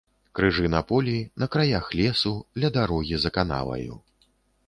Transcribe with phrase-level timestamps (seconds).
[0.37, 3.99] Крыжы на полі, на краях лесу, ля дарогі за канаваю.